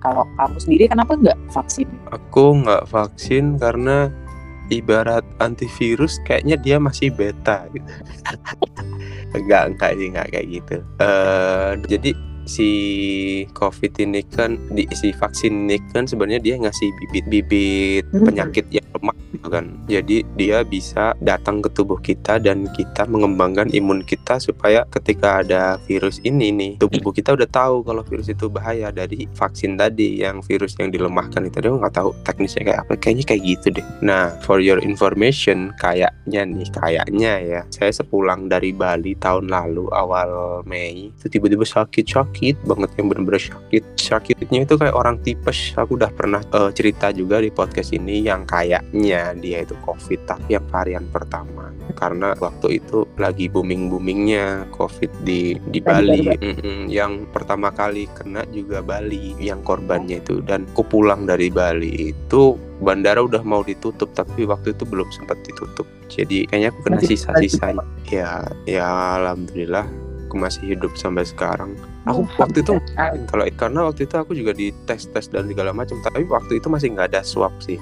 kalau 0.00 0.24
kamu 0.38 0.56
sendiri 0.62 0.84
kenapa 0.88 1.18
nggak 1.18 1.38
vaksin? 1.52 1.88
Aku 2.14 2.62
nggak 2.62 2.88
vaksin 2.88 3.58
karena 3.60 4.08
ibarat 4.72 5.26
antivirus 5.42 6.16
kayaknya 6.24 6.56
dia 6.56 6.76
masih 6.80 7.12
beta 7.12 7.68
gitu. 7.76 7.84
enggak, 9.36 9.76
enggak 9.76 9.90
sih, 10.00 10.06
enggak 10.08 10.28
kayak 10.32 10.46
gitu. 10.48 10.76
Eh 11.00 11.70
jadi 11.90 12.10
si 12.42 12.70
COVID 13.54 14.02
ini 14.02 14.26
kan 14.26 14.58
di 14.74 14.86
si 14.98 15.14
vaksin 15.14 15.70
ini 15.70 15.78
kan 15.94 16.10
sebenarnya 16.10 16.42
dia 16.42 16.54
ngasih 16.58 16.88
bibit-bibit 17.02 18.04
Hmm. 18.10 18.26
penyakit 18.28 18.66
yang 18.74 18.86
lemah 18.98 19.16
gitu 19.42 19.50
kan. 19.50 19.74
Jadi 19.90 20.22
dia 20.38 20.62
bisa 20.62 21.18
datang 21.18 21.58
ke 21.58 21.68
tubuh 21.74 21.98
kita 21.98 22.38
dan 22.38 22.70
kita 22.70 23.10
mengembangkan 23.10 23.74
imun 23.74 24.06
kita 24.06 24.38
supaya 24.38 24.86
ketika 24.86 25.42
ada 25.42 25.82
virus 25.90 26.22
ini 26.22 26.54
nih, 26.54 26.72
tubuh 26.78 27.10
kita 27.10 27.34
udah 27.34 27.50
tahu 27.50 27.82
kalau 27.82 28.06
virus 28.06 28.30
itu 28.30 28.46
bahaya 28.46 28.94
dari 28.94 29.26
vaksin 29.34 29.74
tadi 29.74 30.22
yang 30.22 30.38
virus 30.46 30.78
yang 30.78 30.94
dilemahkan 30.94 31.42
itu 31.50 31.58
dia 31.58 31.74
nggak 31.74 31.98
tahu 31.98 32.14
teknisnya 32.22 32.62
kayak 32.70 32.80
apa. 32.86 32.92
Kayaknya 33.02 33.24
kayak 33.34 33.42
gitu 33.42 33.66
deh. 33.74 33.86
Nah, 33.98 34.30
for 34.46 34.62
your 34.62 34.78
information, 34.78 35.74
kayaknya 35.82 36.46
nih, 36.46 36.68
kayaknya 36.70 37.32
ya, 37.42 37.60
saya 37.74 37.90
sepulang 37.90 38.46
dari 38.46 38.70
Bali 38.70 39.18
tahun 39.18 39.50
lalu 39.50 39.90
awal 39.90 40.62
Mei 40.62 41.10
itu 41.10 41.26
tiba-tiba 41.26 41.66
sakit-sakit 41.66 42.62
banget 42.62 42.94
yang 42.94 43.10
bener-bener 43.10 43.42
sakit. 43.42 43.82
Sakitnya 43.98 44.62
itu 44.62 44.78
kayak 44.78 44.94
orang 44.94 45.18
tipes. 45.26 45.74
Aku 45.74 45.98
udah 45.98 46.12
pernah 46.14 46.38
uh, 46.54 46.70
cerita 46.70 47.10
juga 47.10 47.42
di 47.42 47.50
podcast 47.50 47.90
ini 47.90 48.22
yang 48.22 48.46
kayaknya 48.46 49.31
dia 49.38 49.64
itu 49.64 49.78
COVID 49.86 50.28
tapi 50.28 50.58
yang 50.58 50.66
varian 50.68 51.06
pertama. 51.08 51.72
Karena 51.96 52.34
waktu 52.36 52.82
itu 52.82 53.06
lagi 53.16 53.46
booming 53.48 53.88
boomingnya 53.88 54.68
COVID 54.74 55.24
di 55.24 55.56
di 55.70 55.78
Bali. 55.80 56.28
yang 56.90 57.24
pertama 57.30 57.72
kali 57.72 58.10
kena 58.12 58.44
juga 58.50 58.82
Bali 58.82 59.38
yang 59.38 59.64
korbannya 59.64 60.20
itu. 60.20 60.42
Dan 60.44 60.68
aku 60.74 60.84
pulang 60.84 61.24
dari 61.24 61.48
Bali 61.48 62.12
itu 62.12 62.58
bandara 62.82 63.22
udah 63.22 63.46
mau 63.46 63.62
ditutup 63.62 64.10
tapi 64.12 64.42
waktu 64.44 64.74
itu 64.74 64.84
belum 64.84 65.08
sempat 65.14 65.38
ditutup. 65.46 65.86
Jadi 66.10 66.50
kayaknya 66.50 66.68
aku 66.74 66.80
kena 66.84 66.98
sisa-sisanya 67.00 67.84
ya 68.10 68.44
ya 68.68 68.88
alhamdulillah 69.22 69.86
aku 70.28 70.36
masih 70.36 70.76
hidup 70.76 70.92
sampai 70.98 71.24
sekarang. 71.24 71.78
Aku 72.08 72.26
waktu 72.34 72.66
itu 72.66 72.74
kalau 73.30 73.44
karena 73.54 73.80
waktu 73.86 74.10
itu 74.10 74.14
aku 74.18 74.32
juga 74.34 74.50
di 74.50 74.74
tes 74.90 75.06
tes 75.06 75.30
dan 75.30 75.46
segala 75.46 75.70
macam 75.70 76.02
tapi 76.02 76.26
waktu 76.26 76.58
itu 76.58 76.66
masih 76.66 76.98
nggak 76.98 77.14
ada 77.14 77.22
swab 77.22 77.54
sih 77.62 77.78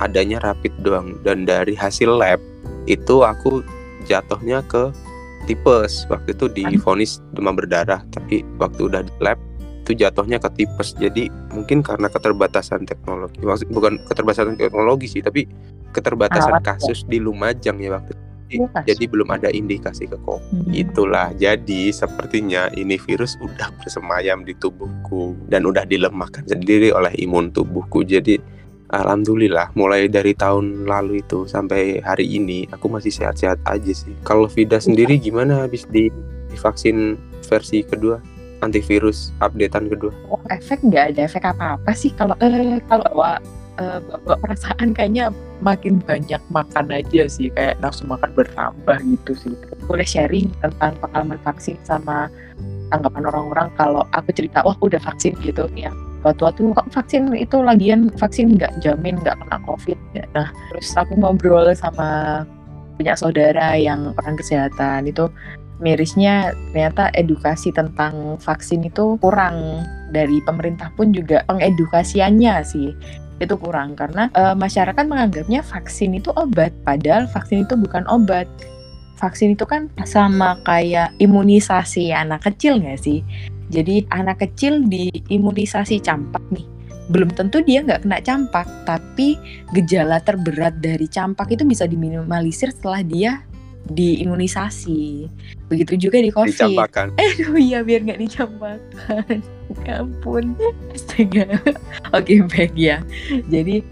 adanya 0.00 0.42
rapid 0.42 0.72
doang 0.82 1.18
dan 1.22 1.46
dari 1.46 1.76
hasil 1.76 2.08
lab 2.08 2.40
itu 2.88 3.22
aku 3.22 3.62
jatuhnya 4.08 4.60
ke 4.66 4.90
tipes 5.44 6.08
waktu 6.08 6.32
itu 6.32 6.48
difonis 6.50 7.20
demam 7.36 7.56
berdarah 7.56 8.00
tapi 8.12 8.42
waktu 8.56 8.88
udah 8.88 9.04
di 9.04 9.12
lab 9.20 9.36
itu 9.84 9.92
jatuhnya 10.00 10.40
ke 10.40 10.48
tipes 10.56 10.96
jadi 10.96 11.28
mungkin 11.52 11.84
karena 11.84 12.08
keterbatasan 12.08 12.88
teknologi 12.88 13.44
maksud 13.44 13.68
bukan 13.68 14.00
keterbatasan 14.08 14.56
teknologi 14.56 15.06
sih 15.08 15.20
tapi 15.20 15.44
keterbatasan 15.92 16.64
kasus 16.64 17.04
di 17.06 17.20
Lumajang 17.20 17.78
ya 17.78 18.00
waktu 18.00 18.16
itu 18.16 18.24
jadi 18.84 19.04
belum 19.08 19.28
ada 19.34 19.48
indikasi 19.50 20.06
ke 20.06 20.20
COVID. 20.22 20.68
Hmm. 20.68 20.70
Itulah. 20.70 21.28
Jadi 21.34 21.90
sepertinya 21.90 22.70
ini 22.76 23.00
virus 23.00 23.34
udah 23.40 23.72
bersemayam 23.80 24.44
di 24.46 24.54
tubuhku 24.54 25.34
dan 25.50 25.66
udah 25.66 25.82
dilemahkan 25.88 26.44
sendiri 26.46 26.94
oleh 26.94 27.10
imun 27.18 27.50
tubuhku. 27.50 28.04
Jadi 28.06 28.38
alhamdulillah 29.02 29.74
mulai 29.74 30.06
dari 30.06 30.36
tahun 30.38 30.86
lalu 30.86 31.20
itu 31.24 31.50
sampai 31.50 31.98
hari 32.00 32.30
ini 32.30 32.70
aku 32.70 32.86
masih 32.86 33.10
sehat-sehat 33.10 33.58
aja 33.66 33.92
sih. 33.92 34.14
Kalau 34.22 34.46
Vida 34.46 34.78
sendiri 34.78 35.18
gimana 35.18 35.66
habis 35.66 35.82
di 35.90 36.12
divaksin 36.54 37.18
versi 37.50 37.82
kedua? 37.82 38.22
antivirus 38.64 39.28
updatean 39.44 39.92
kedua? 39.92 40.08
Oh, 40.32 40.40
efek 40.48 40.80
nggak 40.80 41.12
ada 41.12 41.28
efek 41.28 41.44
apa-apa 41.44 41.92
sih 41.92 42.08
kalau 42.16 42.32
eh, 42.40 42.80
kalau 42.88 43.12
uh, 43.78 44.00
perasaan 44.40 44.96
kayaknya 44.96 45.28
makin 45.60 46.00
banyak 46.00 46.40
makan 46.48 46.86
aja 46.88 47.28
sih 47.28 47.52
kayak 47.52 47.76
nafsu 47.84 48.08
makan 48.08 48.32
bertambah 48.32 48.98
gitu 49.04 49.32
sih 49.36 49.54
boleh 49.84 50.06
sharing 50.06 50.48
tentang 50.64 50.96
pengalaman 51.04 51.38
vaksin 51.44 51.76
sama 51.84 52.32
tanggapan 52.88 53.24
orang-orang 53.28 53.68
kalau 53.76 54.02
aku 54.16 54.30
cerita 54.32 54.64
wah 54.64 54.76
udah 54.80 55.00
vaksin 55.00 55.36
gitu 55.44 55.68
ya 55.76 55.92
waktu-waktu 56.24 56.72
kok 56.72 56.88
vaksin 56.90 57.30
itu 57.36 57.60
lagian 57.60 58.08
vaksin 58.16 58.56
nggak 58.56 58.80
jamin 58.80 59.20
nggak 59.20 59.36
kena 59.36 59.58
covid? 59.68 59.98
Nah 60.32 60.48
terus 60.72 60.90
aku 60.96 61.14
ngobrol 61.20 61.70
sama 61.76 62.42
punya 62.96 63.14
saudara 63.14 63.76
yang 63.76 64.16
orang 64.18 64.34
kesehatan. 64.40 65.06
Itu 65.06 65.28
mirisnya 65.78 66.56
ternyata 66.72 67.12
edukasi 67.12 67.70
tentang 67.70 68.40
vaksin 68.40 68.88
itu 68.88 69.20
kurang. 69.20 69.84
Dari 70.14 70.38
pemerintah 70.46 70.94
pun 70.94 71.10
juga 71.10 71.42
pengedukasiannya 71.46 72.54
sih 72.64 72.90
itu 73.42 73.54
kurang. 73.60 73.94
Karena 73.94 74.32
uh, 74.32 74.56
masyarakat 74.56 75.04
menganggapnya 75.04 75.60
vaksin 75.60 76.16
itu 76.16 76.32
obat 76.34 76.72
padahal 76.88 77.28
vaksin 77.28 77.68
itu 77.68 77.76
bukan 77.76 78.08
obat. 78.08 78.48
Vaksin 79.20 79.54
itu 79.54 79.62
kan 79.62 79.86
sama 80.08 80.58
kayak 80.66 81.14
imunisasi 81.22 82.10
anak 82.10 82.42
kecil 82.42 82.82
nggak 82.82 82.98
sih 82.98 83.22
jadi 83.74 84.06
anak 84.14 84.46
kecil 84.46 84.86
diimunisasi 84.86 85.98
campak 85.98 86.42
nih 86.54 86.62
belum 87.12 87.34
tentu 87.36 87.60
dia 87.60 87.84
nggak 87.84 88.06
kena 88.06 88.22
campak 88.24 88.64
tapi 88.88 89.36
gejala 89.74 90.22
terberat 90.24 90.78
dari 90.80 91.04
campak 91.10 91.52
itu 91.52 91.66
bisa 91.66 91.84
diminimalisir 91.84 92.72
setelah 92.72 93.04
dia 93.04 93.44
diimunisasi. 93.92 95.28
Begitu 95.68 96.08
juga 96.08 96.16
di 96.20 96.32
COVID. 96.32 96.56
Dicampakan. 96.56 97.06
Eh, 97.20 97.32
iya 97.68 97.84
biar 97.84 98.00
nggak 98.08 98.20
dicampakkan. 98.20 99.44
ya 99.84 100.00
ampun. 100.00 100.56
Astaga. 100.96 101.44
Oke, 102.16 102.40
baik 102.48 102.72
ya. 102.76 103.04
Jadi 103.52 103.84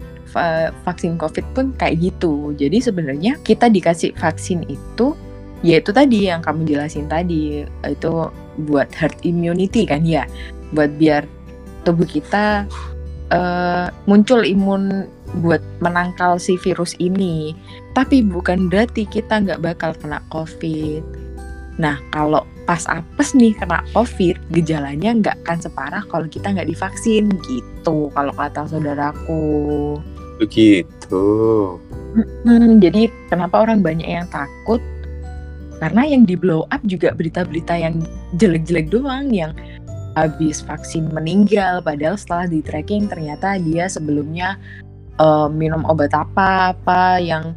vaksin 0.81 1.21
COVID 1.21 1.45
pun 1.53 1.65
kayak 1.77 2.01
gitu. 2.01 2.57
Jadi 2.57 2.81
sebenarnya 2.81 3.37
kita 3.45 3.69
dikasih 3.69 4.17
vaksin 4.17 4.65
itu 4.65 5.13
yaitu 5.63 5.95
tadi 5.95 6.27
yang 6.27 6.43
kamu 6.43 6.67
jelasin 6.67 7.07
tadi 7.07 7.63
itu 7.87 8.13
buat 8.67 8.91
herd 8.93 9.15
immunity 9.23 9.87
kan 9.87 10.03
ya 10.03 10.27
buat 10.75 10.91
biar 10.99 11.23
tubuh 11.87 12.07
kita 12.07 12.67
uh, 13.31 13.87
muncul 14.05 14.43
imun 14.43 15.07
buat 15.41 15.61
menangkal 15.81 16.37
si 16.37 16.59
virus 16.61 16.93
ini. 17.01 17.57
Tapi 17.97 18.21
bukan 18.21 18.69
berarti 18.69 19.09
kita 19.09 19.41
nggak 19.41 19.61
bakal 19.65 19.91
kena 19.97 20.21
COVID. 20.29 21.01
Nah, 21.81 21.97
kalau 22.13 22.45
pas 22.69 22.85
apes 22.85 23.33
nih 23.33 23.57
kena 23.57 23.81
COVID, 23.97 24.37
gejalanya 24.53 25.17
nggak 25.17 25.37
akan 25.45 25.57
separah 25.57 26.03
kalau 26.05 26.29
kita 26.29 26.53
nggak 26.53 26.69
divaksin 26.69 27.33
gitu. 27.49 28.13
Kalau 28.13 28.33
kata 28.33 28.69
saudaraku. 28.69 29.97
Begitu. 30.37 31.25
Hmm, 32.45 32.77
jadi 32.77 33.09
kenapa 33.29 33.65
orang 33.65 33.81
banyak 33.81 34.05
yang 34.05 34.29
takut? 34.29 34.81
Karena 35.83 36.07
yang 36.07 36.23
di 36.23 36.39
blow 36.39 36.63
up 36.71 36.79
juga 36.87 37.11
berita-berita 37.11 37.75
yang 37.75 37.99
jelek-jelek 38.39 38.87
doang, 38.87 39.27
yang 39.35 39.51
habis 40.15 40.63
vaksin 40.63 41.11
meninggal 41.11 41.83
padahal 41.83 42.15
setelah 42.15 42.47
di 42.47 42.63
tracking 42.63 43.11
ternyata 43.11 43.59
dia 43.59 43.91
sebelumnya 43.91 44.55
uh, 45.19 45.51
minum 45.51 45.83
obat 45.89 46.15
apa 46.15 46.71
apa 46.71 47.19
yang 47.19 47.51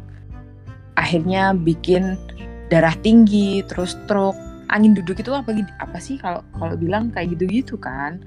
akhirnya 0.99 1.55
bikin 1.55 2.19
darah 2.67 2.97
tinggi 2.99 3.63
terus 3.63 3.95
stroke. 3.95 4.35
Angin 4.67 4.91
duduk 4.91 5.23
itu 5.23 5.31
apa 5.31 5.55
apa 5.79 5.95
sih 5.95 6.19
kalau 6.19 6.43
kalau 6.59 6.75
bilang 6.75 7.07
kayak 7.15 7.31
gitu-gitu 7.39 7.79
kan? 7.79 8.19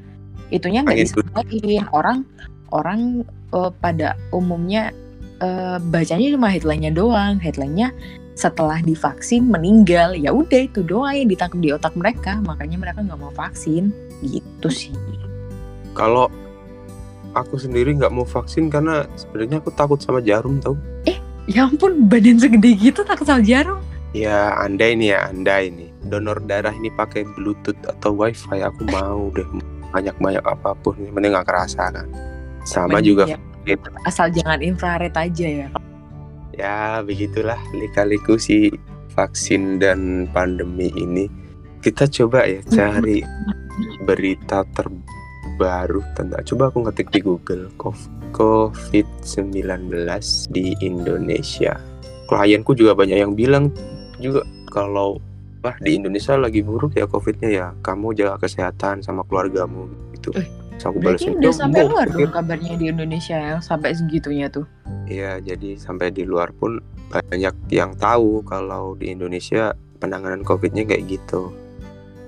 Itunya 0.49 0.81
nggak 0.81 0.97
disampaikan 0.97 1.85
orang 1.93 2.19
orang 2.73 3.29
uh, 3.53 3.69
pada 3.69 4.17
umumnya 4.33 4.97
uh, 5.41 5.77
bacanya 5.81 6.29
cuma 6.37 6.49
headline-nya 6.53 6.93
doang. 6.95 7.41
Headline-nya 7.41 7.93
setelah 8.37 8.81
divaksin 8.81 9.49
meninggal. 9.49 10.17
Ya 10.17 10.33
udah 10.33 10.69
itu 10.69 10.85
doang 10.85 11.13
yang 11.17 11.29
ditangkap 11.29 11.61
di 11.61 11.71
otak 11.75 11.95
mereka. 11.97 12.39
Makanya 12.45 12.77
mereka 12.81 13.05
nggak 13.05 13.21
mau 13.21 13.33
vaksin. 13.35 13.93
Gitu 14.21 14.69
sih. 14.69 14.95
Kalau 15.97 16.31
aku 17.35 17.59
sendiri 17.59 17.95
nggak 17.97 18.13
mau 18.13 18.27
vaksin 18.27 18.71
karena 18.71 19.07
sebenarnya 19.19 19.59
aku 19.63 19.71
takut 19.75 19.99
sama 20.01 20.23
jarum 20.23 20.59
tau. 20.63 20.77
Eh 21.07 21.19
ya 21.51 21.67
ampun 21.67 22.07
badan 22.07 22.39
segede 22.39 22.75
gitu 22.79 23.03
takut 23.03 23.27
sama 23.27 23.43
jarum? 23.43 23.81
Ya 24.11 24.55
anda 24.59 24.91
ini 24.91 25.15
ya 25.15 25.31
anda 25.31 25.63
ini. 25.63 25.91
Donor 26.07 26.43
darah 26.43 26.75
ini 26.75 26.91
pakai 26.91 27.23
bluetooth 27.39 27.79
atau 27.87 28.15
wifi. 28.15 28.59
Aku 28.63 28.83
mau 28.91 29.31
deh. 29.35 29.47
Banyak 29.91 30.17
banyak 30.19 30.45
apa 30.47 30.75
pun. 30.79 30.99
Yang 30.99 31.15
penting 31.15 31.33
nggak 31.35 31.47
kerasa 31.47 31.83
kan. 31.91 32.07
Sama 32.67 32.99
juga 33.01 33.27
ya. 33.27 33.50
Asal 34.09 34.33
jangan 34.33 34.61
infrared 34.65 35.15
aja 35.15 35.47
ya. 35.47 35.69
Ya 36.57 37.01
begitulah. 37.05 37.59
Lika-liku 37.73 38.37
si 38.37 38.73
vaksin 39.15 39.79
dan 39.81 40.29
pandemi 40.31 40.93
ini. 40.97 41.29
Kita 41.81 42.05
coba 42.05 42.45
ya 42.45 42.61
cari 42.69 43.25
berita 44.05 44.65
terbaru 44.77 46.05
tentang 46.13 46.45
coba 46.45 46.69
aku 46.69 46.79
ngetik 46.85 47.09
di 47.09 47.21
Google 47.25 47.73
COVID-19 48.37 49.89
di 50.53 50.77
Indonesia. 50.85 51.81
Klienku 52.29 52.77
juga 52.77 52.93
banyak 52.93 53.19
yang 53.19 53.33
bilang 53.33 53.73
juga 54.21 54.45
kalau 54.69 55.19
wah 55.65 55.77
di 55.81 55.97
Indonesia 55.97 56.37
lagi 56.37 56.61
buruk 56.61 57.01
ya 57.01 57.09
COVID-nya 57.09 57.49
ya. 57.49 57.67
Kamu 57.81 58.13
jaga 58.13 58.37
kesehatan 58.45 59.01
sama 59.01 59.25
keluargamu 59.25 59.89
gitu. 60.13 60.37
Eh, 60.37 60.47
aku 60.89 60.99
balesin 61.03 61.37
udah 61.37 61.53
sampai 61.53 61.85
luar 61.85 62.07
dong 62.09 62.33
kabarnya 62.33 62.75
di 62.81 62.89
Indonesia 62.89 63.37
yang 63.37 63.61
sampai 63.61 63.93
segitunya 63.93 64.49
tuh. 64.49 64.65
Iya, 65.05 65.43
jadi 65.43 65.77
sampai 65.77 66.15
di 66.15 66.25
luar 66.25 66.55
pun 66.57 66.81
banyak 67.11 67.53
yang 67.75 67.93
tahu 67.99 68.41
kalau 68.47 68.95
di 68.97 69.13
Indonesia 69.13 69.75
penanganan 70.01 70.47
COVID-nya 70.47 70.87
kayak 70.87 71.21
gitu. 71.21 71.53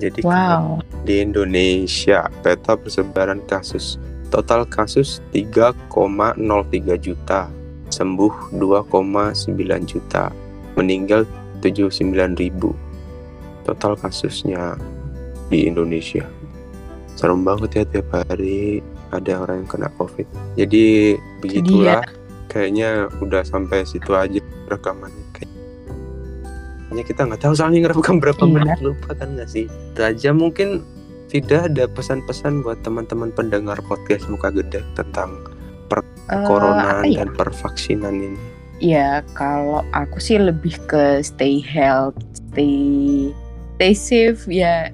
Jadi 0.03 0.27
wow. 0.27 0.83
di 1.07 1.23
Indonesia 1.23 2.27
peta 2.43 2.75
persebaran 2.75 3.39
kasus 3.47 4.03
total 4.33 4.65
kasus 4.67 5.21
3,03 5.31 6.41
juta. 6.99 7.49
sembuh 7.93 8.57
2,9 8.57 9.53
juta, 9.85 10.33
meninggal 10.81 11.29
79 11.61 12.41
ribu. 12.41 12.73
Total 13.69 13.93
kasusnya 14.01 14.81
di 15.53 15.69
Indonesia. 15.69 16.25
Serem 17.15 17.43
banget 17.43 17.71
ya 17.73 17.85
tiap 17.89 18.09
hari 18.11 18.81
ada 19.11 19.33
orang 19.39 19.63
yang 19.63 19.71
kena 19.71 19.89
COVID. 19.95 20.27
Jadi 20.57 21.17
begitulah. 21.41 22.03
Kayaknya 22.49 23.09
udah 23.19 23.41
sampai 23.43 23.83
situ 23.83 24.13
aja 24.13 24.37
rekamannya. 24.67 25.25
Kayaknya 25.33 27.03
kita 27.03 27.21
nggak 27.25 27.41
tahu 27.41 27.55
soalnya 27.57 27.89
ngerekam 27.89 28.21
berapa 28.21 28.43
Iya. 28.43 28.53
menit 28.53 28.81
lupa 28.81 29.17
kan 29.17 29.33
nggak 29.33 29.49
sih? 29.49 29.65
Itu 29.65 30.01
aja 30.01 30.31
mungkin 30.31 30.85
tidak 31.27 31.73
ada 31.73 31.89
pesan-pesan 31.89 32.61
buat 32.61 32.85
teman-teman 32.85 33.33
pendengar 33.33 33.81
podcast 33.83 34.29
muka 34.29 34.53
gede 34.53 34.85
tentang 34.93 35.41
Eh, 36.29 36.45
corona 36.45 37.01
apa 37.01 37.05
ya? 37.05 37.25
dan 37.25 37.33
pervaksinan 37.35 38.15
ini. 38.15 38.41
Ya 38.79 39.21
kalau 39.33 39.85
aku 39.93 40.17
sih 40.17 40.37
lebih 40.37 40.77
ke 40.87 41.21
stay 41.21 41.59
health, 41.59 42.17
stay 42.33 43.29
stay 43.77 43.93
safe 43.93 44.45
ya. 44.47 44.89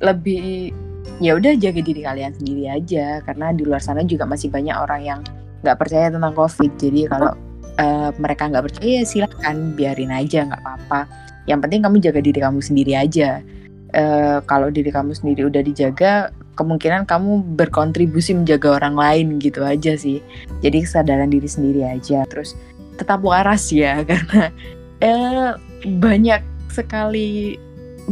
Lebih 0.00 0.72
ya 1.20 1.36
udah 1.36 1.52
jaga 1.56 1.80
diri 1.84 2.00
kalian 2.04 2.32
sendiri 2.36 2.64
aja 2.68 3.20
karena 3.24 3.52
di 3.52 3.62
luar 3.64 3.80
sana 3.80 4.04
juga 4.04 4.24
masih 4.24 4.48
banyak 4.48 4.76
orang 4.76 5.00
yang 5.04 5.20
nggak 5.60 5.76
percaya 5.76 6.08
tentang 6.08 6.32
covid. 6.32 6.72
Jadi 6.80 7.00
kalau 7.08 7.32
eh, 7.76 8.10
mereka 8.16 8.48
nggak 8.48 8.64
percaya 8.72 9.00
silahkan 9.04 9.56
biarin 9.76 10.12
aja 10.12 10.48
nggak 10.48 10.60
apa-apa. 10.60 11.00
Yang 11.48 11.58
penting 11.66 11.80
kamu 11.84 11.96
jaga 12.00 12.20
diri 12.20 12.40
kamu 12.40 12.60
sendiri 12.60 12.92
aja. 12.96 13.44
Eh, 13.90 14.38
kalau 14.46 14.70
diri 14.70 14.88
kamu 14.94 15.12
sendiri 15.12 15.50
udah 15.50 15.62
dijaga, 15.66 16.30
kemungkinan 16.60 17.08
kamu 17.08 17.56
berkontribusi 17.56 18.36
menjaga 18.36 18.76
orang 18.76 18.92
lain 18.92 19.26
gitu 19.40 19.64
aja 19.64 19.96
sih 19.96 20.20
jadi 20.60 20.84
kesadaran 20.84 21.32
diri 21.32 21.48
sendiri 21.48 21.88
aja 21.88 22.28
terus 22.28 22.52
tetap 23.00 23.24
waras 23.24 23.72
ya 23.72 24.02
karena 24.08 24.52
eh, 25.00 25.50
banyak 25.88 26.44
sekali 26.68 27.56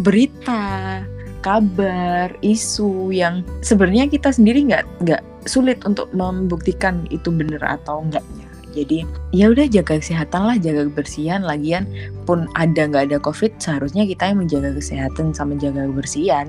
berita 0.00 1.04
kabar 1.40 2.32
isu 2.40 3.10
yang 3.10 3.40
sebenarnya 3.60 4.06
kita 4.06 4.30
sendiri 4.30 4.64
nggak 4.64 4.84
nggak 5.02 5.22
sulit 5.44 5.80
untuk 5.82 6.10
membuktikan 6.12 7.06
itu 7.08 7.30
benar 7.30 7.80
atau 7.80 8.02
enggaknya 8.02 8.46
jadi 8.68 9.02
ya 9.32 9.48
udah 9.48 9.66
jaga 9.66 9.96
kesehatan 9.96 10.42
lah 10.44 10.56
jaga 10.60 10.86
kebersihan 10.86 11.40
lagian 11.40 11.88
pun 12.22 12.44
ada 12.52 12.84
nggak 12.84 13.10
ada 13.10 13.18
covid 13.18 13.50
seharusnya 13.56 14.04
kita 14.04 14.28
yang 14.28 14.44
menjaga 14.44 14.76
kesehatan 14.76 15.32
sama 15.32 15.56
jaga 15.56 15.88
kebersihan 15.88 16.46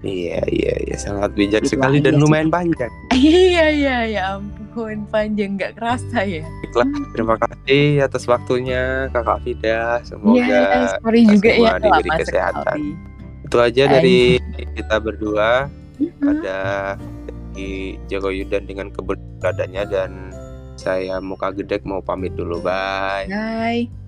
Iya 0.00 0.40
iya 0.48 0.74
iya 0.80 0.96
sangat 0.96 1.36
bijak 1.36 1.60
Itu 1.60 1.76
sekali 1.76 2.00
dan 2.00 2.16
sih. 2.16 2.20
lumayan 2.24 2.48
panjang. 2.48 2.88
iya 3.12 3.68
iya 3.68 3.96
ya 4.08 4.22
ampun 4.40 5.04
panjang 5.12 5.60
nggak 5.60 5.76
kerasa 5.76 6.24
ya 6.24 6.40
Baiklah, 6.64 6.88
terima 7.12 7.36
kasih 7.36 8.00
atas 8.00 8.24
waktunya 8.24 9.12
Kakak 9.12 9.44
Fida. 9.44 10.00
Semoga 10.00 10.40
Iya, 10.40 10.96
sorry 11.04 11.20
kita 11.20 11.32
juga 11.36 11.50
ya 11.52 11.72
diberi 11.76 12.10
kesehatan. 12.16 12.64
sekali. 12.64 12.88
Itu 13.50 13.58
aja 13.58 13.90
dari 13.90 14.38
kita 14.78 15.02
berdua. 15.02 15.66
Mhm. 15.98 16.22
Ada 16.22 16.60
di 17.50 17.98
Jago 18.06 18.30
Yudan 18.30 18.70
dengan 18.70 18.94
keberadaannya 18.94 19.84
dan 19.90 20.30
saya 20.78 21.18
Muka 21.18 21.50
Gedek 21.50 21.82
mau 21.82 21.98
pamit 21.98 22.38
dulu. 22.38 22.62
Bye. 22.62 23.26
Bye. 23.26 23.99